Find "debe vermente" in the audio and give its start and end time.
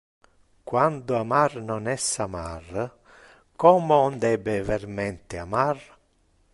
4.27-5.35